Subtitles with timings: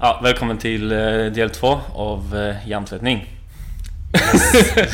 [0.00, 0.98] Ja, välkommen till eh,
[1.32, 3.28] del två av eh, hjärntvättning.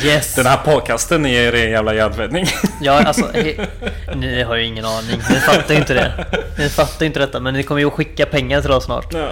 [0.03, 0.35] Yes!
[0.35, 2.45] Den här podcasten är ren jävla hjärntvättning.
[2.81, 3.67] Ja, alltså, he,
[4.15, 5.17] ni har ju ingen aning.
[5.29, 6.25] Ni fattar ju inte det.
[6.57, 9.13] Ni fattar ju inte detta, men ni kommer ju att skicka pengar till oss snart.
[9.13, 9.29] Ja.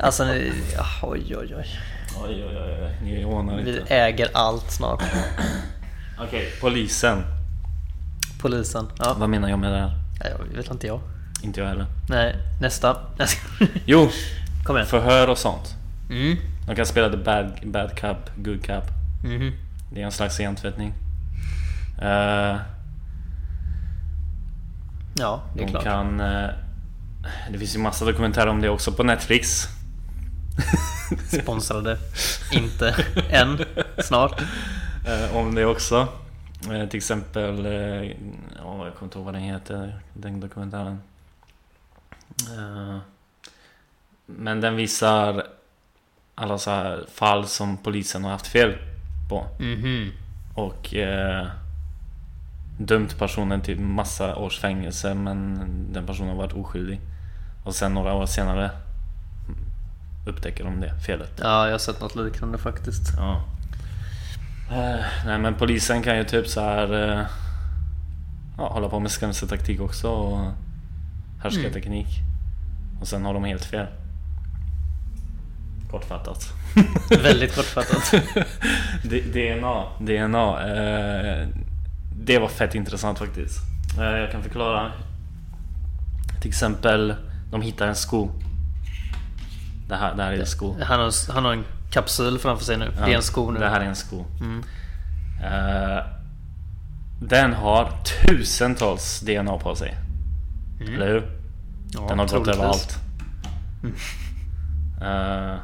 [0.00, 1.66] Alltså, ni, ja, oj, oj, oj.
[2.24, 2.96] Oj, oj, oj.
[3.02, 3.94] Ni ordnar Vi inte.
[3.94, 5.02] äger allt snart.
[6.26, 7.22] Okej, polisen.
[8.40, 8.86] Polisen.
[8.98, 9.94] Ja, Vad menar jag med det här?
[10.50, 11.00] jag vet inte jag.
[11.42, 11.86] Inte jag heller.
[12.08, 12.96] Nej, nästa.
[13.84, 14.08] Jo,
[14.64, 14.86] Kom igen.
[14.88, 15.74] förhör och sånt.
[16.10, 16.36] Mm.
[16.66, 18.84] De kan spela the bad, bad cup, good cup.
[19.24, 19.52] Mhm.
[19.92, 20.94] Det är en slags hjärntvättning.
[22.02, 22.56] Eh,
[25.14, 25.84] Ja, det är de klart.
[25.84, 26.20] kan...
[26.20, 26.48] eh,
[27.52, 29.68] det finns ju massa dokumentärer om det också på Netflix.
[31.42, 31.98] Sponsrade.
[32.52, 32.94] Inte
[33.30, 33.58] än.
[33.98, 34.42] Snart.
[35.06, 36.08] Eh, om det också.
[36.72, 41.00] Eh, till exempel, eh, ja, jag kommer inte ihåg vad den heter, den dokumentären.
[42.58, 42.98] Eh,
[44.26, 45.46] men den visar
[46.34, 48.76] alla så här fall som polisen har haft fel
[49.28, 49.46] på.
[49.58, 50.12] Mhm.
[50.54, 51.46] Och eh,
[52.78, 55.58] dömt personen till massa års fängelse men
[55.92, 57.00] den personen har varit oskyldig.
[57.64, 58.70] Och sen några år senare
[60.26, 61.32] upptäcker de det felet.
[61.42, 63.12] Ja, jag har sett något liknande faktiskt.
[63.16, 63.44] Ja.
[64.70, 67.26] Eh, nej men polisen kan ju typ så här eh,
[68.58, 70.52] ja, hålla på med skrämseltaktik också och
[71.42, 72.06] härskarteknik.
[73.00, 73.86] Och sen har de helt fel.
[75.90, 76.52] Kortfattat.
[77.22, 78.14] Väldigt kortfattat.
[79.32, 80.68] DNA, DNA.
[80.68, 81.48] Eh,
[82.12, 83.58] det var fett intressant faktiskt.
[83.98, 84.92] Eh, jag kan förklara.
[86.40, 87.14] Till exempel,
[87.50, 88.30] de hittar en sko.
[89.88, 90.76] Det här, det här är en sko.
[90.82, 92.92] Han har, han har en kapsyl framför sig nu.
[93.04, 93.60] Det är en sko nu.
[93.60, 94.24] Det här är en sko.
[94.40, 94.62] Mm.
[95.44, 95.98] Eh,
[97.22, 97.90] den har
[98.26, 99.94] tusentals DNA på sig.
[100.80, 101.18] Eller hur?
[101.18, 101.30] Mm.
[101.92, 102.98] Ja, Den har gått överallt.
[105.02, 105.56] Eh,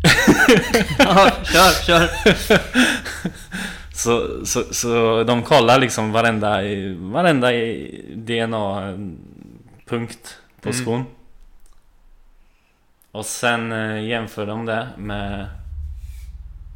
[0.98, 2.10] Ja, kör, kör.
[3.94, 6.50] så, så, så de kollar liksom varenda,
[7.12, 7.48] varenda
[8.16, 10.82] DNA-punkt på Mm.
[10.82, 11.04] skon.
[13.12, 15.46] Och sen eh, jämför de det med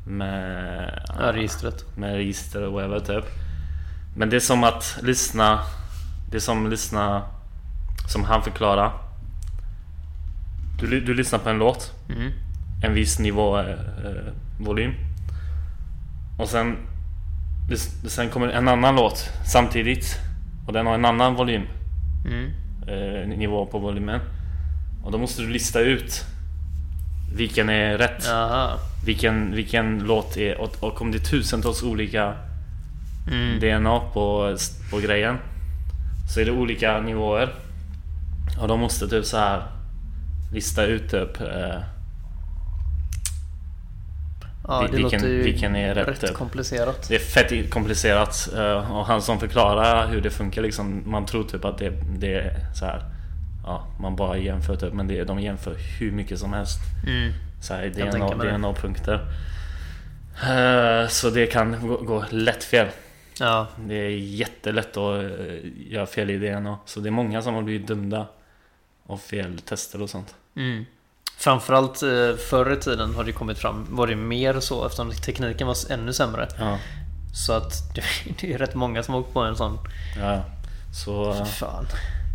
[0.07, 1.97] med, Ja, registret.
[1.97, 3.25] med register och whatever typ.
[4.17, 5.61] Men det är som att lyssna
[6.31, 7.23] Det är som lyssna
[8.09, 8.93] Som han förklarar
[10.81, 12.33] Du, du lyssnar på en låt Mm.
[12.85, 14.93] En viss nivå eh, eh, volym
[16.39, 16.77] Och sen
[18.09, 20.19] Sen kommer en annan låt samtidigt
[20.67, 21.63] Och den har en annan volym
[22.27, 22.51] Mm.
[22.89, 24.21] eh, Nivå på volymen
[25.05, 26.25] Och då måste du lista ut
[27.37, 28.79] Vilken är rätt Jaha.
[29.07, 32.35] vilken, vilken låt är och, och om det är tusentals olika
[33.31, 33.61] Mm.
[33.61, 34.57] DNA på,
[34.91, 35.37] på grejen
[36.35, 37.55] Så är det olika nivåer
[38.61, 39.63] Och de måste typ så här
[40.53, 41.81] Lista ut typ eh,
[44.69, 46.35] Ja, det vilken- låter ju vilken är rätt, rätt typ?
[46.35, 47.09] komplicerat.
[47.09, 51.45] Det är fett komplicerat eh, Och han som förklarar hur det funkar liksom Man tror
[51.45, 53.03] typ att det, det är så här
[53.65, 57.33] Ja, man bara jämför typ Men det, de jämför hur mycket som helst Mm.
[57.63, 58.29] så här, DNA.
[58.59, 59.21] DNA-punkter
[60.45, 62.87] Eh, Så det kan gå, gå lätt fel
[63.39, 67.55] Ja, Det är jättelätt att eh, göra fel i DNA Så det är många som
[67.55, 68.27] har blivit dömda
[69.07, 70.85] Av fel tester och sånt mm.
[71.39, 75.67] Framförallt eh, förr i tiden har det kommit fram, var det mer så eftersom tekniken
[75.67, 76.49] var ännu sämre.
[76.59, 76.79] Ja,
[77.35, 78.03] Så att det,
[78.41, 79.79] det är rätt många som har åkt på en sån.
[80.21, 80.45] ja.
[81.05, 81.87] Så, Fan.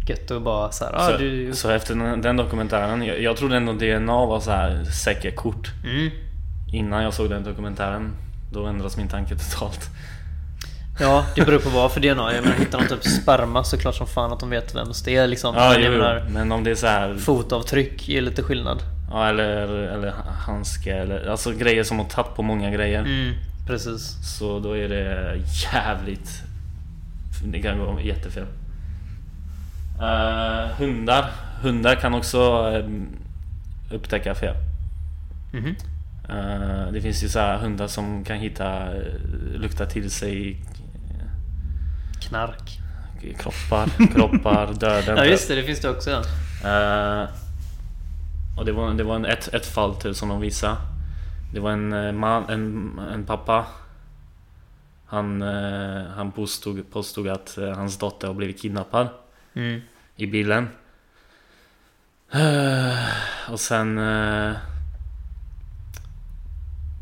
[0.10, 1.54] Gött att bara så här, ah, så, du...
[1.54, 5.72] så efter den, den dokumentären jag, jag trodde ändå DNA var så här säker kort
[5.84, 6.10] Mm.
[6.74, 8.16] Innan jag såg den dokumentären
[8.54, 9.90] Då ändras min tanke totalt
[11.00, 12.34] Ja, det beror på vad för DNA.
[12.34, 15.16] Jag menar, hittar de typ sperma så klart som fan att de vet vems det
[15.16, 15.56] är liksom.
[15.56, 18.82] Ja, Men jo, menar, men om det är så här fotavtryck är lite skillnad.
[19.12, 20.14] Ja, eller, eller
[20.46, 23.34] handske eller Alltså grejer som har tagit på många grejer Mm,
[23.68, 24.18] precis.
[24.38, 25.36] Så då är det
[25.74, 26.30] jävligt
[27.44, 28.46] Det kan gå jättefel
[30.02, 32.86] Eh, Hundar Hundar kan också eh,
[33.96, 34.56] upptäcka fel
[35.54, 35.76] Mhm.
[36.30, 39.02] Eh, Det finns ju så här hundar som kan hitta eh,
[39.56, 40.58] Lukta till sig
[42.22, 42.80] Knark.
[43.40, 46.22] Kroppar, kroppar, döden Ja just det, det finns det också ja.
[46.70, 47.28] Eh,
[48.58, 50.76] och det var, det var en, ett, ett fall till som de visade.
[51.54, 53.66] Det var en man, en, en pappa.
[55.06, 55.42] Han,
[56.16, 59.08] han påstod, påstod att hans dotter har blivit kidnappad
[59.58, 59.82] Mm.
[60.16, 60.68] i bilen.
[62.32, 63.98] Eh, och sen...
[63.98, 64.54] Eh,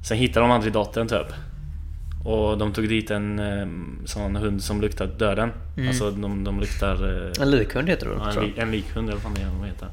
[0.08, 1.28] sen hittade de aldrig dottern typ.
[2.24, 3.68] Och de tog dit en eh,
[4.06, 5.52] sån hund som luktar döden.
[5.78, 5.88] Mm.
[5.88, 6.96] Alltså de, de luktar...
[7.42, 9.88] En likhund heter det ja, tror en, li- en likhund eller vad fan det heter.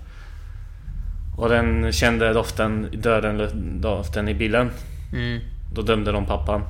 [1.37, 4.71] Och den kände doften, döden, doften i bilen.
[5.13, 5.41] Mm.
[5.75, 6.63] Då dömde de pappan.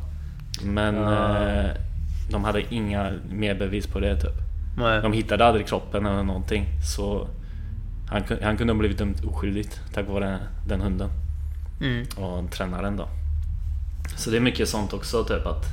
[0.62, 1.70] Men eh,
[2.30, 4.41] de hade inga mer bevis på det typ.
[4.76, 5.02] Nej.
[5.02, 6.66] De hittade aldrig kroppen eller någonting.
[6.96, 7.28] Så
[8.08, 11.10] han, han kunde ha blivit dömd oskyldigt tack vare den hunden.
[11.80, 12.06] Mm.
[12.16, 13.08] Och tränaren då.
[14.16, 15.64] Så det är mycket sånt också typ att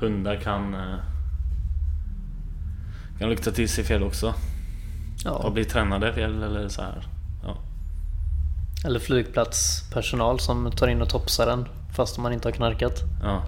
[0.00, 0.96] hundar kan eh,
[3.18, 4.28] kan lukta till sig fel också.
[4.28, 4.34] Och
[5.24, 5.50] Ja.
[5.50, 7.06] bli tränade fel eller så här.
[7.42, 7.56] Ja.
[8.84, 13.02] Eller flygplatspersonal som tar in och topsar en fast man inte har knarkat.
[13.22, 13.42] Ja.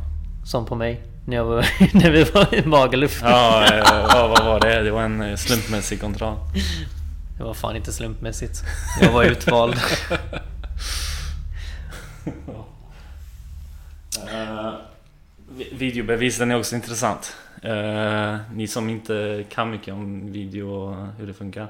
[0.45, 1.03] Som på mig.
[1.25, 3.21] När, jag var, när vi var i Magaluf.
[3.23, 4.83] Ja, ja, vad var det?
[4.83, 6.37] Det var en eh, slumpmässig kontroll.
[7.39, 8.63] Det var fan inte slumpmässigt.
[9.01, 9.75] Jag var utvald.
[14.33, 14.75] Uh,
[15.73, 17.37] videobevis, den är också intressant.
[17.63, 21.69] Eh, ni som inte kan mycket om video och hur det funkar.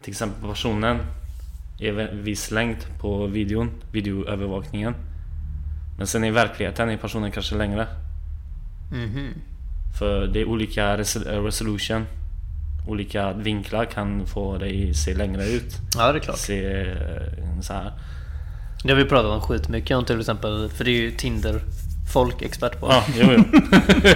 [0.00, 0.98] Till exempel personen
[1.80, 4.94] är viss längd på videon, videoövervakningen.
[5.98, 7.86] Men sen i verkligheten är personen kanske längre.
[8.92, 9.28] Mhm.
[9.98, 12.06] För det är olika res- resolution.
[12.88, 15.76] Olika vinklar kan få dig se längre ut.
[15.96, 16.38] Ja det är klart.
[16.38, 17.92] Se eh, så här.
[18.82, 20.68] Det har vi pratat om skitmycket om till exempel.
[20.68, 21.60] För det är ju Tinder
[22.12, 22.86] folk expert på.
[22.90, 23.44] Ja, jo, jo.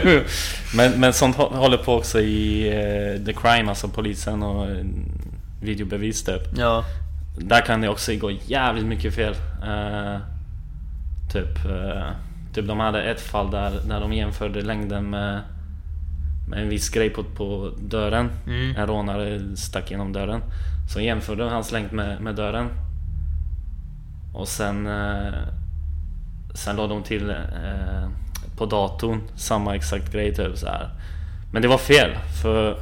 [0.77, 4.85] men, men sånt hå- håller på också i eh, The Crime, alltså polisen och eh,
[5.63, 6.43] videobevis typ.
[6.59, 6.85] Ja.
[7.39, 9.35] Där kan det också gå jävligt mycket fel.
[9.63, 10.17] Eh,
[11.33, 12.09] typ, eh,
[12.53, 15.41] typ de hade ett fall där, där de jämförde längden med,
[16.49, 18.31] med en viss grej på, på dörren.
[18.47, 18.77] Mm.
[18.77, 20.43] En rånare stack genom dörren.
[20.95, 22.69] Så jämförde de hans längd med, med dörren.
[24.35, 25.35] Och sen eh,
[26.55, 28.09] Sen la de till eh,
[28.57, 30.91] på datorn samma exakt grej typ så här.
[31.53, 32.77] Men det var fel för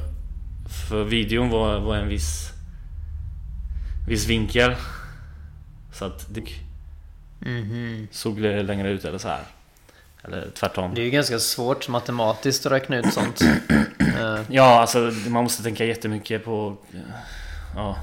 [0.69, 2.53] För videon var, var en viss
[4.09, 4.75] Viss vinkel
[5.93, 6.43] Så att det
[7.41, 8.09] Mhm.
[8.11, 9.43] såg längre ut eller så här
[10.25, 13.41] Eller tvärtom Det är ju ganska svårt matematiskt att räkna ut sånt.
[14.19, 16.77] Eh, Ja alltså man måste tänka jättemycket på
[17.77, 17.97] Ja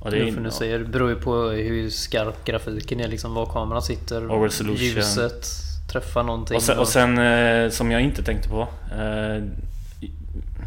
[0.00, 0.50] och det det är för ja.
[0.50, 4.30] säger, det beror ju på hur skarp grafiken är, liksom var kameran sitter.
[4.30, 4.86] Och resolution.
[4.86, 5.46] Ljuset
[5.92, 6.56] träffar någonting.
[6.56, 9.44] Och sen, och sen eh, som jag inte tänkte på eh,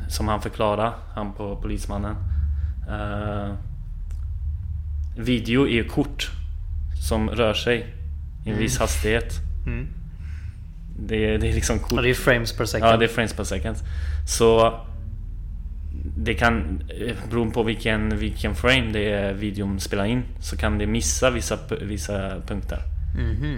[0.10, 2.16] Som han förklarade, han på polismannen
[2.90, 3.54] eh,
[5.18, 6.30] Video är kort
[7.08, 7.84] Som rör sig i
[8.44, 8.60] en Mm.
[8.60, 9.34] viss hastighet
[9.66, 9.88] Mm.
[11.00, 12.92] det, är- det är liksom kort Ja, det är frames per second.
[12.92, 13.78] Ja, det är frames per second
[14.28, 14.80] Så
[16.18, 20.78] Det kan, eh, beroende på vilken, vilken frame det är videon spelar in Så kan
[20.78, 22.80] det missa vissa, vissa punkter
[23.18, 23.58] Mhm.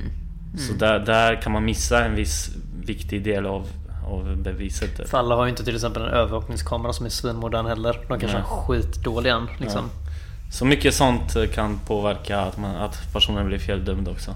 [0.58, 2.56] Så där, där kan man missa en viss
[2.86, 3.68] viktig del av,
[4.06, 5.10] av beviset.
[5.10, 8.00] För alla har ju inte till exempel en övervakningskamera som är svinmodern heller.
[8.08, 9.90] De kanske har skitdålig en liksom.
[10.52, 14.36] Så mycket sånt eh, kan påverka att, man, att personen blir feldömd också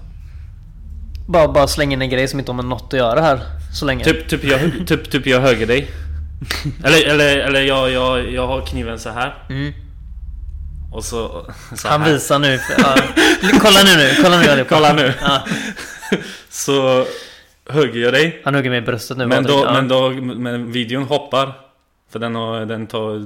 [1.28, 3.40] Bara, bara slänga in en grej som inte har med något att göra här.
[3.74, 4.04] Så länge.
[4.04, 5.90] Typ, typ, jag, typ, typ jag höger dig
[6.84, 9.72] Eller, eller, eller jag, jag, jag har kniven så här Mm.
[10.92, 11.46] och så,
[11.76, 12.12] så Han här.
[12.12, 12.60] visar nu.
[12.78, 12.94] Ja.
[13.60, 14.10] Kolla nu nu.
[14.22, 14.74] Kolla nu allihopa.
[14.74, 15.12] Kolla nu!
[15.20, 15.44] Ja.
[16.50, 17.06] Så
[17.70, 19.26] hugger jag dig Han hugger mig i bröstet nu.
[19.26, 21.52] Men då, men då, men videon hoppar
[22.08, 23.20] För den, har, den tar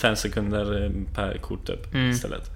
[0.00, 2.10] fem sekunder eh, per kort typ Mm.
[2.10, 2.50] istället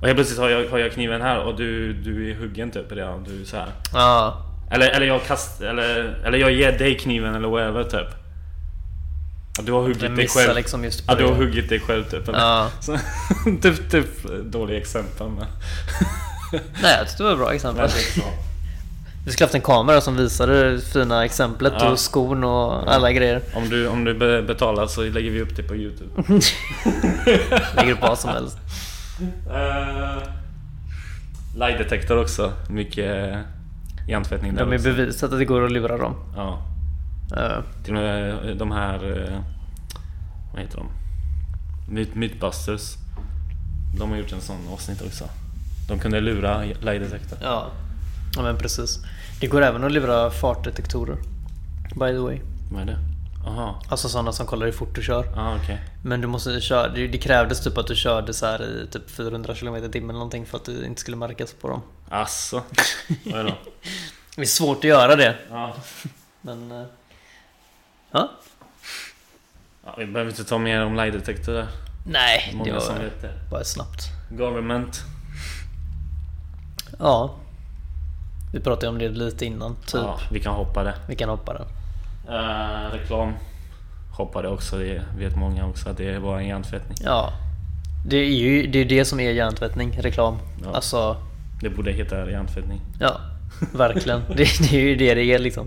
[0.00, 2.92] Och helt plötsligt har jag, har jag kniven här och du, du är huggen typ
[2.92, 3.68] redan, du är så här.
[3.92, 4.46] Ja.
[4.70, 8.14] Eller, eller jag kast, eller, eller jag ger dig kniven eller whatever typ
[9.58, 12.28] Ja, Du har huggit dig själv liksom just Ja du har huggit dig själv typ
[12.28, 12.38] eller?
[12.38, 12.70] Ja.
[12.80, 12.98] Så,
[13.62, 14.06] typ, typ
[14.44, 15.46] dåliga exempel men
[16.82, 17.90] Nej, jag tyckte det var bra exempel.
[19.24, 21.90] Vi skulle haft en kamera som visade det fina exemplet Ja.
[21.90, 23.42] och skon och alla grejer.
[23.54, 26.22] Om du, om du be- betalar så lägger vi upp det på youtube
[27.76, 28.58] Lägger upp vad som helst.
[29.46, 30.22] Uh,
[31.56, 33.38] Light-detektor också, mycket uh,
[34.08, 34.88] hjärntvättning där De är också.
[34.88, 36.14] bevisat att det går att lura dem.
[36.36, 36.66] Ja,
[37.36, 38.94] Eh, till och med de här...
[38.94, 39.38] eh,
[40.52, 40.86] vad heter de?
[41.94, 42.94] Myth, Mythbusters.
[43.98, 45.24] De har gjort en sån avsnitt också.
[45.88, 47.38] De kunde lura Light-detektor.
[47.42, 47.66] ja.
[48.36, 48.98] Ja, men precis.
[49.40, 51.16] Det går även att lura fartdetektorer.
[51.94, 52.40] By the way.
[52.72, 52.98] Vad är det?
[53.46, 55.38] Aha, Alltså sådana som kollar hur fort du kör.
[55.38, 55.80] ah, okej.
[56.04, 59.10] Men du måste köra, det, det krävdes typ att du körde så här i typ
[59.10, 61.82] 400 km i timmen någonting för att du inte skulle märkas på dem.
[62.08, 62.62] Asså?
[63.24, 63.54] Vad är det?
[64.36, 65.36] Det är svårt att göra det.
[65.50, 65.74] Ja.
[66.40, 66.72] Men...
[66.72, 66.86] eh,
[68.12, 68.30] Ja?
[69.84, 71.66] ja, vi behöver inte ta mer om Light-detektor där.
[72.06, 73.50] Nej, det som var det.
[73.50, 74.02] bara snabbt.
[74.30, 75.00] Government.
[76.98, 77.34] Ja.
[78.52, 79.94] Vi pratade om det lite innan, typ.
[79.94, 80.94] Ja, vi kan hoppa det.
[81.08, 81.66] Vi kan hoppa den.
[82.34, 83.32] Uh, reklam
[84.12, 86.96] hoppade också, det vet många också att det var en hjärntvättning.
[87.00, 87.32] Ja.
[88.06, 90.38] Det är ju det, är det som är hjärntvättning, reklam.
[90.64, 90.74] Ja.
[90.74, 91.16] Alltså,
[91.62, 92.80] Det borde heta hjärntvättning.
[93.00, 93.20] ja.
[93.72, 94.20] Verkligen.
[94.28, 94.36] det,
[94.70, 95.66] det är ju det det är liksom.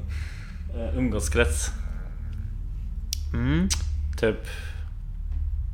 [0.75, 1.69] Uh, umgåskrets.
[3.33, 3.67] Mm.
[4.19, 4.37] Typ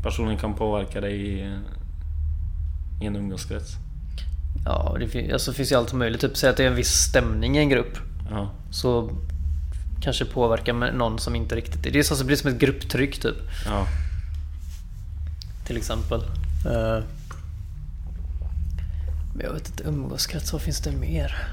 [0.04, 1.58] personen kan påverka dig i,
[3.02, 3.78] i en umgåskrets.
[4.66, 6.22] Ja, det fin- alltså, finns ju allt möjligt.
[6.22, 7.98] Typ säg att det är en viss stämning i en grupp.
[8.32, 9.12] Ja, Så
[10.02, 11.92] kanske påverkar med någon som inte riktigt är.
[11.92, 13.36] Det är så det blir som ett grupptryck typ.
[13.66, 13.88] ja.
[15.66, 16.20] Till exempel.
[16.66, 17.04] Eh,
[19.36, 21.48] Men jag vet inte, umgåskrets, vad finns det mer?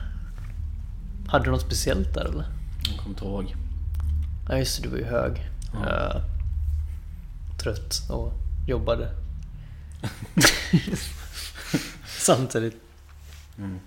[1.28, 2.44] Hade du något speciellt där eller?
[2.88, 3.54] Jag kommer inte ihåg.
[4.48, 5.50] Ja just det, du var ju hög.
[5.72, 5.90] Ja.
[5.90, 6.22] Eh,
[7.58, 8.32] Trött och
[8.66, 9.08] jobbade.
[12.18, 12.76] Samtidigt.
[13.58, 13.80] Mm.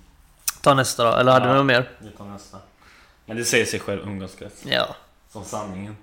[0.61, 1.51] Ta nästa då, eller hade Ja.
[1.51, 1.89] du något mer?
[1.99, 2.57] Vi tar nästa.
[3.25, 4.55] Men det säger sig själv, umgåskrets.
[4.65, 4.95] Ja,
[5.31, 5.95] Som sanningen.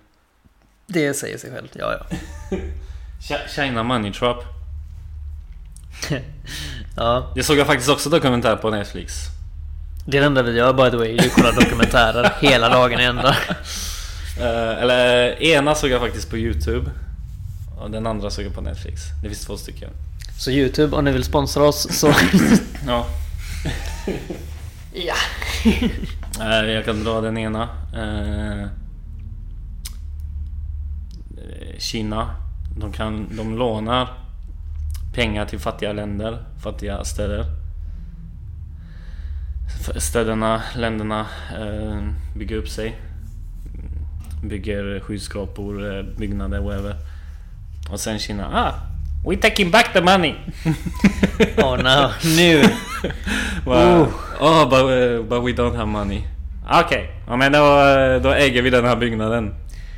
[0.86, 1.70] det säger sig självt.
[1.78, 2.16] Ja, ja.
[3.20, 4.44] Ch- China Money Trap.
[6.96, 7.32] ja.
[7.34, 9.12] Det såg jag faktiskt också dokumentär på Netflix.
[10.06, 12.68] Det är det enda vi gör by the way, det är att kolla dokumentärer hela
[12.68, 13.36] dagen i ända.
[14.40, 16.90] Eh, eller ena såg jag faktiskt på Youtube.
[17.80, 19.00] Och den andra såg jag på Netflix.
[19.22, 19.90] Det finns två stycken.
[20.38, 22.12] Så Youtube, om ni vill sponsra oss så...
[22.86, 23.06] Ja.
[24.92, 25.14] ja.
[26.64, 27.68] Jag kan dra den ena.
[27.94, 28.68] Eh,
[31.78, 32.34] Kina.
[32.76, 34.08] De, kan, de lånar
[35.14, 37.44] pengar till fattiga länder, fattiga städer.
[39.96, 41.26] Städerna, länderna
[41.58, 42.96] eh, bygger upp sig.
[44.42, 46.96] Bygger skyskrapor, eh, byggnader, whatever.
[47.90, 48.74] Och sen Kina, ah!
[49.28, 50.34] We taking back the money!
[51.58, 52.62] Åh no, nu!
[53.66, 54.12] Wow.
[54.40, 56.22] Oh, but, uh, but we don't have money.
[56.70, 59.54] Okej, ja, men då, eh, då äger vi den här byggnaden.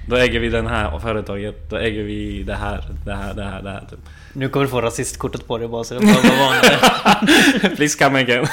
[0.09, 1.71] Då äger vi den här företaget.
[1.71, 3.81] Då äger vi det här, det här, det här, det här.
[3.91, 3.99] Typ.
[4.33, 7.77] Nu kommer du få rasistkortet på dig bara så det bara vara vanligt.
[7.77, 8.45] Please come again.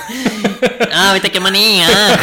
[0.94, 1.88] ah, vi tänker mania!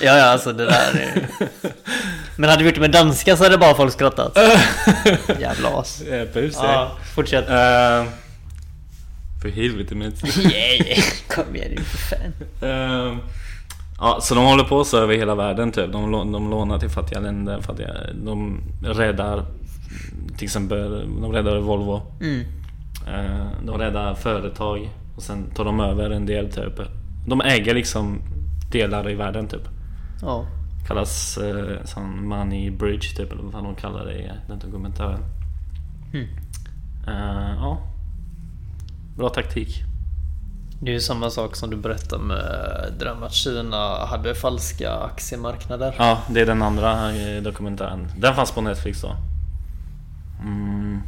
[0.00, 1.28] ja, ja, alltså det där är...
[2.36, 4.38] Men hade vi gjort det med danska så hade bara folk skrattat.
[5.40, 6.02] Jävla as.
[6.62, 7.48] Ja, fortsätt.
[7.50, 8.04] Eh,
[9.42, 12.32] För helvete med Yeah, kom igen nu för fan.
[12.70, 13.18] Eh,
[13.98, 15.92] Ja, så de håller på så över hela världen typ.
[15.92, 17.88] De, de lånar till fattiga länder, fattiga,
[18.24, 19.44] de räddar
[20.36, 20.90] till exempel,
[21.22, 22.02] de räddar Volvo.
[22.20, 22.40] Mm.
[23.08, 26.80] Eh, De räddar företag och sen tar de över en del typ.
[27.26, 28.18] De äger liksom
[28.72, 29.68] delar i världen typ.
[30.22, 30.46] Ja.
[30.88, 35.20] Kallas eh, sån money bridge typ eller vad de kallar det i den dokumentären.
[36.14, 36.26] Mm.
[37.08, 37.78] Eh, ja.
[39.16, 39.82] Bra taktik.
[40.80, 42.38] Det är ju samma sak som du berättade med
[42.98, 45.94] det där med att Kina hade falska aktiemarknader.
[45.98, 48.08] Ja, det är den andra eh, dokumentären.
[48.16, 49.16] Den fanns på Netflix då.
[50.40, 51.02] Mm,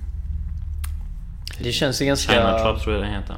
[1.62, 2.62] Det känns ju China ganska...
[2.62, 3.36] Club tror jag den heter.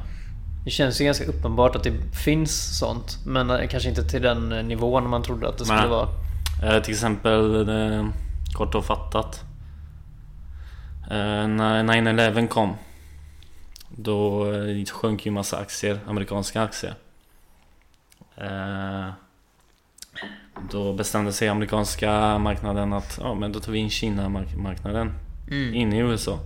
[0.65, 1.93] Det känns ju ganska uppenbart att det
[2.23, 3.17] finns sånt.
[3.25, 5.89] Men eh, kanske inte till den eh, nivån man trodde att det skulle Nej.
[5.89, 6.07] vara.
[6.81, 7.65] Till exempel,
[8.53, 9.43] kort och fattat.
[11.09, 12.73] När 9-11 kom.
[13.99, 16.95] Då eh, sjönk ju massa aktier, amerikanska aktier.
[18.37, 19.09] Eh,
[20.71, 25.13] då bestämde sig amerikanska marknaden att ja, men då tar vi in Kina-marknaden
[25.51, 25.73] Mm.
[25.73, 26.39] in i USA.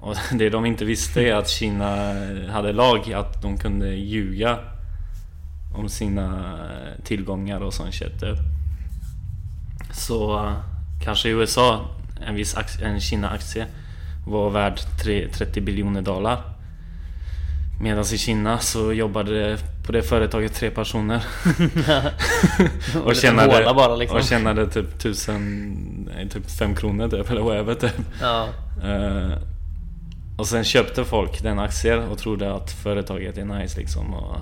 [0.00, 2.14] Och det de inte visste är att Kina
[2.50, 4.58] hade lag att de kunde ljuga
[5.74, 6.54] om sina
[7.04, 8.22] tillgångar och sånt shit.
[9.92, 10.52] Så eh,
[11.04, 11.86] kanske i USA,
[12.26, 13.66] en viss aktie, en Kina-aktie
[14.26, 16.42] var värd tre- 30 biljoner dollar.
[17.82, 21.24] Medan i Kina så jobbade på det företaget tre personer.
[23.04, 24.18] och, tjänade, bara, liksom.
[24.18, 27.94] och tjänade typ tusen, typ fem kronor typ, eller whatever typ.
[28.20, 28.48] Ja.
[28.84, 29.38] Eh,
[30.38, 34.36] och sen köpte folk den aktier och trodde att företaget är nice liksom och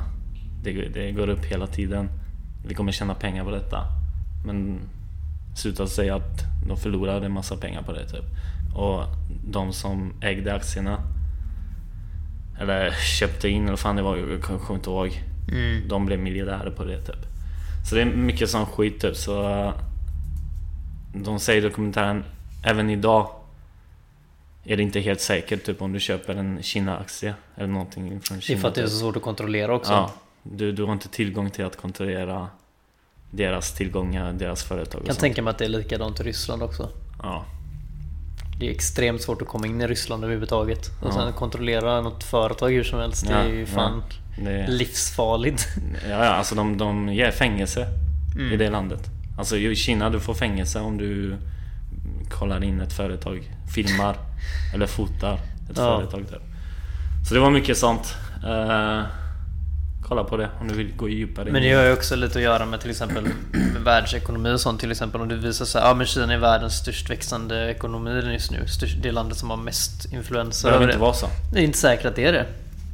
[0.63, 2.09] det, det går upp hela tiden.
[2.67, 3.85] Vi kommer tjäna pengar på detta.
[4.47, 4.79] Men
[5.57, 8.25] slutade säga att de förlorade en massa pengar på det typ.
[8.77, 9.05] Och
[9.51, 11.03] de som ägde aktierna
[12.61, 15.23] eller köpte in eller fan det var, jag kommer inte ihåg.
[15.53, 15.89] Mm.
[15.89, 17.31] De blev miljardärer på det typ.
[17.89, 19.73] Så det är mycket sån skit typ så
[21.15, 22.25] De säger i dokumentären
[22.65, 23.31] Även idag
[24.65, 28.43] Är det inte helt säkert typ om du köper en Kina-aktie Eller någonting från Det
[28.43, 28.93] är Kina för att det är typ.
[28.93, 29.93] så svårt att kontrollera också.
[29.93, 32.49] Ja, du, du har inte tillgång till att kontrollera
[33.31, 36.89] Deras tillgångar, deras företag Jag kan tänka mig att det är likadant i Ryssland också.
[37.23, 37.45] Ja
[38.59, 40.87] Det är extremt svårt att komma in i Ryssland överhuvudtaget.
[41.03, 41.13] Och Ja.
[41.13, 43.27] sen kontrollera något företag hur som helst.
[43.27, 44.03] Det Ja, är ju fan
[44.45, 45.67] Det, livsfarligt.
[46.09, 47.87] ja, ja, alltså de, de ger fängelse
[48.35, 48.53] Mm.
[48.53, 49.11] i det landet.
[49.39, 51.37] Alltså i Kina du får fängelse om du
[52.31, 54.17] kollar in ett företag, filmar
[54.75, 55.99] eller fotar ett Ja.
[55.99, 56.41] företag där.
[57.29, 58.15] Så det var mycket sånt.
[58.45, 59.03] Eh,
[60.03, 62.39] kolla på det om du vill gå djupare in Men det har ju också lite
[62.39, 65.21] att göra med till exempel med världsekonomi och sånt till exempel.
[65.21, 68.67] Om det visar sig ja men Kina är världens störst växande ekonomi just nu.
[69.03, 71.03] Det landet som har mest Det influenser behöver över inte det.
[71.03, 71.27] vara så.
[71.53, 72.47] Det är inte säkert att det är det.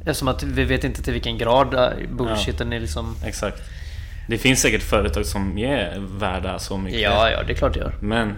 [0.05, 3.15] Eftersom att vi vet inte till vilken grad äh, bullshiten är liksom...
[3.25, 3.61] Exakt.
[4.29, 7.01] Det finns säkert företag som är värda så mycket.
[7.01, 7.93] Ja, ja, det är klart det gör.
[8.01, 8.33] Men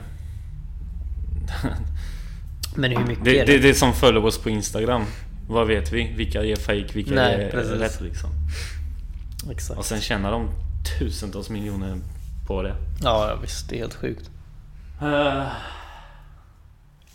[2.76, 3.58] Men hur mycket det, är det, det?
[3.60, 5.06] det är som följer oss på Instagram.
[5.50, 6.14] Vad vet vi?
[6.16, 6.94] Vilka är fake?
[6.94, 7.72] Vilka Nej, är precis.
[7.72, 8.30] rätt liksom?
[9.52, 9.80] Exakt.
[9.80, 10.50] Och sen tjänar de
[11.00, 12.00] tusentals miljoner
[12.48, 12.76] på det.
[13.02, 13.70] Ja, visst.
[13.70, 14.30] Det är helt sjukt.
[15.02, 15.48] Uh,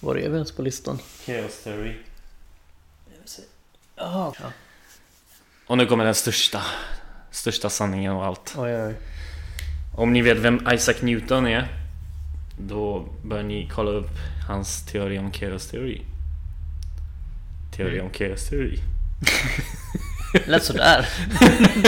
[0.01, 0.99] Var är vi ens på listan?
[1.27, 1.95] Chaos Theory.
[3.97, 4.33] Jaha.
[4.43, 4.53] Ja.
[5.67, 6.63] Och nu kommer den största,
[7.31, 8.55] största sanningen av allt.
[8.59, 8.95] Oj, oj.
[9.97, 11.69] Om ni vet vem Isaac Newton är
[12.59, 14.11] Då bör ni kolla upp
[14.49, 16.03] hans teori om Chaos Theory
[17.77, 18.79] Teori om Chaos Theory
[20.47, 21.07] Lät sådär.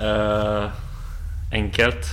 [0.00, 0.70] Eh,
[1.52, 2.06] Enkelt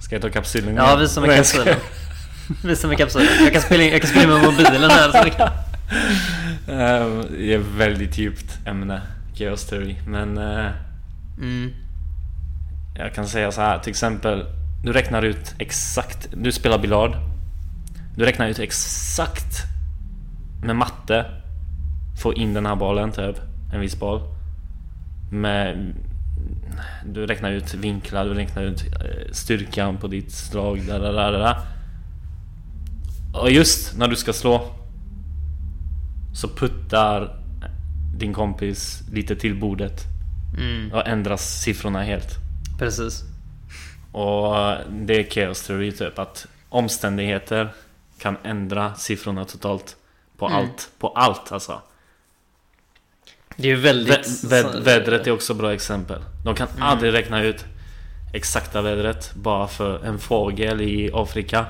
[0.00, 1.76] Ska jag ta kapsylen Ja, visa mig kapsylen.
[2.64, 3.28] Visa mig kapsylen.
[3.44, 5.10] Jag kan spela in, jag kan spela in med mobilen här.
[5.12, 5.48] Så det kan...
[6.68, 9.02] Eh, Det är väldigt djupt ämne
[9.34, 10.70] Chaos Theory Men eh,
[11.38, 11.70] Mm.
[12.96, 14.44] jag kan säga så här till exempel
[14.84, 17.16] Du räknar ut exakt Du spelar biljard
[18.16, 19.56] Du räknar ut exakt
[20.62, 21.26] Med matte
[22.22, 23.36] Få in den här bollen typ
[23.72, 24.20] En viss boll
[25.30, 25.94] Med
[27.06, 31.32] Du räknar ut vinklar, du räknar ut eh, styrkan på ditt slag där, där, där,
[31.32, 31.56] där.
[33.34, 34.70] Och just när du ska slå
[36.34, 37.36] Så puttar
[38.14, 40.04] din kompis lite till bordet
[40.58, 40.92] Mm.
[40.92, 42.36] och ändras siffrorna helt.
[42.78, 43.22] Precis.
[44.12, 44.54] Och
[44.90, 47.68] det är chaos theory typ att omständigheter
[48.18, 49.96] kan ändra siffrorna totalt
[50.38, 50.58] på Mm.
[50.58, 50.88] allt.
[50.98, 51.82] På allt alltså.
[53.56, 54.26] Det är ju väldigt...
[54.26, 56.18] Vä- väd- vädret är också bra exempel.
[56.44, 56.82] De kan Mm.
[56.82, 57.64] aldrig räkna ut
[58.34, 61.66] exakta vädret bara för en fågel i Afrika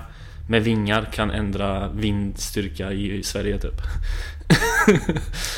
[0.50, 3.74] med vingar kan ändra vindstyrka i Sverige typ.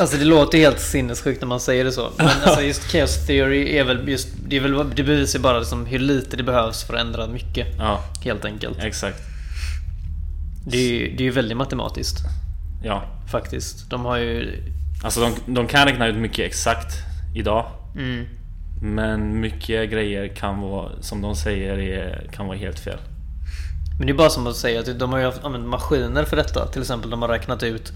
[0.01, 2.11] Alltså det låter ju helt sinnessjukt när man säger det så.
[2.19, 4.29] Men alltså just chaos theory är väl just...
[4.49, 7.67] Det, är väl, det bevisar bara liksom hur lite det behövs för att ändra mycket.
[7.79, 8.79] Ja, Helt enkelt.
[8.79, 9.19] exakt.
[10.67, 12.19] Det är ju det är ju väldigt matematiskt.
[12.83, 13.91] Ja, Faktiskt.
[13.91, 14.63] De har ju...
[15.05, 16.95] alltså de, de kan räkna ut mycket exakt
[17.35, 17.67] idag.
[17.97, 18.27] Mm.
[18.83, 22.99] Men mycket grejer kan vara, som de säger, är, kan vara helt fel.
[23.99, 26.67] Men det är bara som att säga att de har ju använt maskiner för detta.
[26.67, 27.93] Till exempel de har räknat ut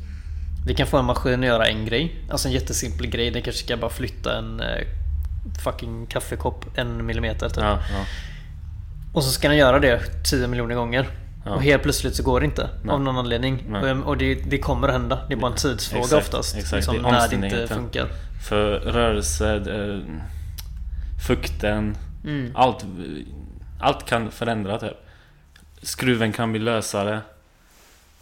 [0.66, 2.14] Vi kan få en maskin att göra en grej.
[2.31, 3.31] Alltså en jättesimpel grej.
[3.31, 4.87] Den kanske ska bara flytta en eh,
[5.64, 7.64] fucking kaffekopp en millimeter typ.
[7.64, 8.05] Ja, ja.
[9.14, 11.07] Och så ska den göra det 10 miljoner gånger.
[11.44, 11.54] Ja.
[11.54, 12.68] Och helt plötsligt så går det inte.
[12.83, 12.94] Nej.
[12.94, 13.64] Av någon anledning.
[13.68, 13.92] Nej.
[13.92, 15.20] Och, det, det kommer att hända.
[15.28, 16.57] Det är bara en tidsfråga Exakt, oftast.
[16.57, 16.72] exakt.
[16.76, 18.09] Liksom, Det är när det inte funkar.
[18.48, 20.00] För rörelse, eh,
[21.26, 22.52] fukten, Mm.
[22.54, 22.85] allt,
[23.80, 24.96] allt kan förändra typ.
[25.83, 27.20] Skruven kan bli lösare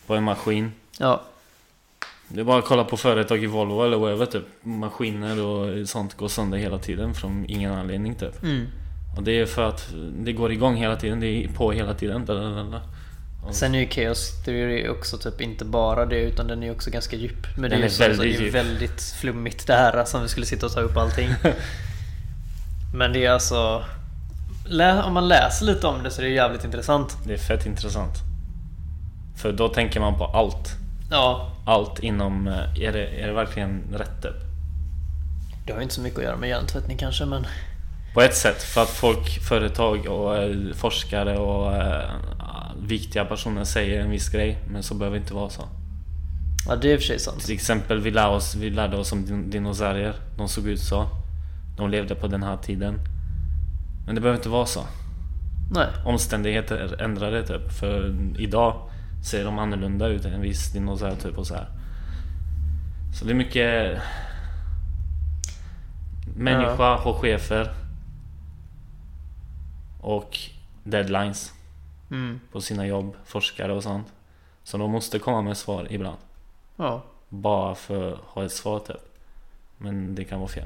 [0.07, 0.73] på en maskin.
[0.99, 1.23] Ja.
[2.29, 4.45] Det är bara att kolla på företag i Volvo eller whatever typ.
[4.63, 8.43] Maskiner och sånt går sönder hela tiden från ingen anledning typ.
[8.43, 8.67] Mm.
[9.17, 12.25] Och det är för att det går igång hela tiden, det är på hela tiden.
[12.25, 12.81] Blablabla.
[13.51, 17.17] Sen är ju Chaos Theory också typ inte bara det utan den är också ganska
[17.17, 17.47] djup.
[17.57, 18.55] Men det Den är, är ju så, så det väldigt är ju djup.
[18.55, 21.29] väldigt flummigt det här som vi skulle sitta och ta upp allting.
[22.95, 23.85] Men det är alltså...
[25.05, 27.17] Om man läser lite om det så är det jävligt intressant.
[27.27, 28.15] Det är fett intressant.
[29.37, 30.77] För då tänker man på allt.
[31.11, 32.49] Ja, Allt inom...
[32.49, 34.33] eh, Är det, är det verkligen rätt typ?
[35.67, 37.47] det har ju inte så mycket att göra med hjärntvättning kanske men...
[38.15, 42.11] På ett sätt, för att folk, företag och eh, forskare och eh,
[42.87, 45.63] viktiga personer säger en viss grej, men så behöver det inte vara så.
[46.69, 47.41] Ja det är i och för sig sant.
[47.41, 50.15] Till exempel, vi, lär oss, vi lärde oss om din- dinosaurier.
[50.37, 51.09] De såg ut så.
[51.77, 52.99] De levde på den här tiden.
[54.07, 54.81] Men det behöver inte vara så.
[55.71, 55.87] Nej.
[56.05, 57.73] Omständigheter ändrar det typ.
[57.73, 58.91] För idag
[59.25, 61.69] ser de annorlunda ut än en viss dinosaurie typ och så här.
[63.15, 64.01] Så det är mycket...
[66.37, 67.73] Människa har chefer.
[70.01, 70.39] Och
[70.85, 71.53] deadlines
[72.13, 72.41] Mm.
[72.53, 74.07] på sina jobb, forskare och sånt.
[74.65, 76.19] Så de måste komma med svar ibland.
[76.77, 77.03] Ja.
[77.29, 78.97] Bara för att ha ett svar typ.
[79.79, 80.65] Men det kan vara fel.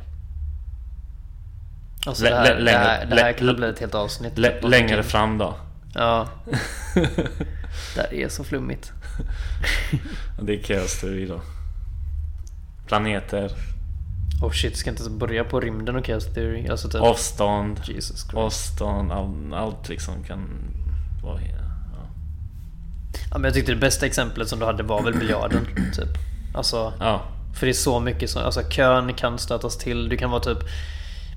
[2.06, 4.38] Alltså det här, det här, längre- det här kan bli ett helt avsnitt.
[4.38, 5.54] Lä- längre fram då.
[5.94, 6.28] Ja.
[8.10, 8.92] Det är så flummigt.
[10.42, 11.40] Det är chaos teori då.
[12.86, 13.52] Planeter,
[14.42, 16.68] Oh shit, ska inte ens börja på rymden och chaos theory?
[16.68, 17.00] Alltså typ...
[17.02, 18.34] avstånd, Jesus Christ.
[18.34, 20.48] avstånd, all, allt liksom kan
[21.26, 21.40] vara...
[21.40, 21.66] Ja.
[23.30, 26.08] Ja, men jag tyckte det bästa exemplet som du hade var väl biljarden, typ.
[26.54, 27.22] Alltså, ja.
[27.54, 28.42] för det är så mycket som...
[28.42, 30.08] Alltså kön kan stötas till.
[30.08, 30.58] Du kan vara typ...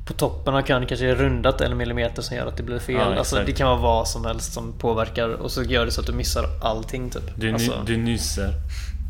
[0.05, 2.95] På toppen av kön kanske är rundat en millimeter som gör att det blir fel.
[2.95, 6.01] Ja, alltså det kan vara vad som helst som påverkar och så gör det så
[6.01, 7.23] att du missar allting typ.
[7.35, 8.53] Du, alltså, du nyser.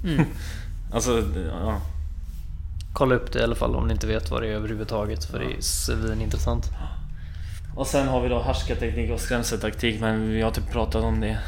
[0.06, 0.26] Mm.
[0.94, 1.24] alltså,
[1.64, 1.82] ja.
[2.94, 5.40] Kolla upp det i alla fall om ni inte vet vad det är överhuvudtaget för
[5.40, 6.72] det är svinintressant.
[7.76, 11.40] Och sen har vi då härskarteknik och skrämseltaktik men vi har typ pratat om det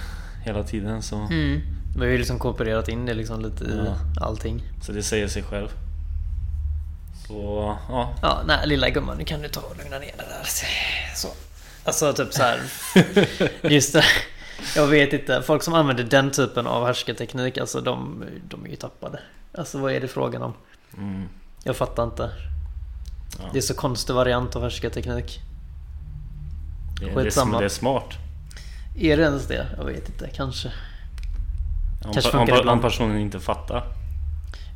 [0.45, 1.61] hela tiden så, Mm.
[1.95, 4.25] Vi har ju liksom koopererat in det liksom lite i Ja.
[4.25, 4.61] allting.
[4.81, 5.67] så det säger sig själv.
[7.27, 10.43] Så ja, Ja, nej lilla gumman nu kan du ta och lugna ner det där.
[11.15, 11.27] Så.
[11.85, 12.59] Alltså typ så här.
[13.69, 14.03] Just det.
[14.75, 15.41] Jag vet inte.
[15.41, 19.19] Folk som använder den typen av härskarteknik, alltså de, de är ju tappade.
[19.57, 20.53] Alltså vad är det frågan om?
[20.97, 21.29] mm,
[21.63, 22.29] Jag fattar inte.
[23.39, 23.45] ja.
[23.53, 25.39] Det är så konstig variant av härskarteknik.
[27.09, 27.59] Skitsamma.
[27.59, 28.17] det är smart.
[28.97, 29.67] Är det ens det?
[29.77, 30.71] Jag vet inte, kanske.
[32.05, 33.83] Om, Kanske om, om, personen inte fattar.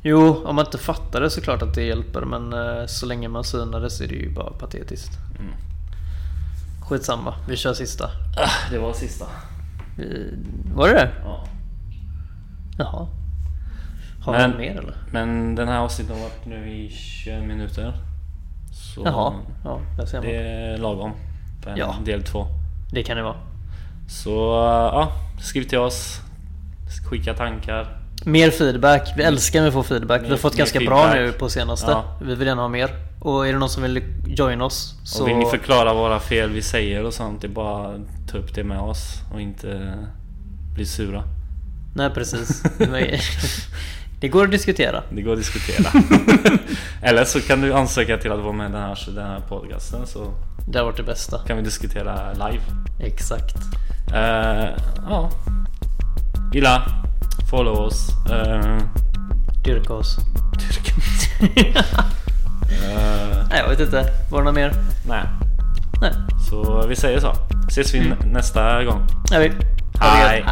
[0.02, 3.28] Jo, om man inte fattar det så klart att det hjälper men eh, så länge
[3.28, 5.18] man synar det så är det ju bara patetiskt.
[5.38, 5.52] Mm.
[6.88, 8.04] Skitsamma, vi kör sista.
[8.36, 9.26] Ah, det var sista.
[10.74, 11.12] Var det det?
[11.24, 11.44] Ja.
[12.78, 13.08] Jaha.
[14.22, 14.94] Har Men- vi mer eller?
[15.10, 17.92] Men den här avsnittet har varit nu i 21 minuter.
[18.72, 19.34] Så Jaha,
[19.64, 20.26] ja, där ser man.
[20.26, 20.36] Det...
[20.36, 21.12] är lagom.
[21.66, 21.96] En Ja.
[22.04, 22.46] del två.
[23.06, 23.36] kan det vara.
[24.08, 24.30] Så
[24.92, 26.20] ja, skriv till oss.
[27.10, 27.96] Skicka tankar.
[28.24, 30.20] Mer feedback, vi älskar när vi får feedback.
[30.20, 31.32] vi har Mer- fått mer ganska bra feedback.
[31.34, 31.90] nu på senaste.
[31.90, 32.04] Ja.
[32.22, 32.90] Vi vill gärna ha mer.
[33.20, 35.22] Och är det någon som vill joina oss så...
[35.22, 38.38] Och vill ni förklara våra fel vi säger och sånt, det är bara att ta
[38.38, 39.94] upp det med oss och inte
[40.74, 41.22] bli sura.
[41.94, 42.62] Nej precis.
[44.20, 45.02] Det går att diskutera.
[45.10, 46.02] Det går att diskutera.
[47.02, 50.06] Eller så kan du ansöka till att vara med i den här, den här podcasten
[50.06, 50.32] så
[50.66, 51.38] Det har varit det bästa.
[51.46, 52.62] kan vi diskutera live.
[53.00, 53.56] Exakt.
[54.14, 54.68] Eh,
[55.10, 55.30] ja.
[56.52, 56.82] Gilla.
[57.50, 58.08] Follow oss.
[58.30, 58.78] Uh,
[59.64, 60.16] Dyrka oss.
[61.40, 61.84] eh,
[63.50, 64.12] Nej jag vet inte.
[64.30, 64.72] Var det något mer?
[65.08, 65.22] nej,
[66.00, 66.12] Nej.
[66.50, 67.32] så vi säger så.
[67.68, 68.18] Ses vi Mm.
[68.18, 69.06] nä- nästa gång.
[69.30, 69.48] Ja, vi.
[70.00, 70.06] Ha.
[70.16, 70.44] Hej.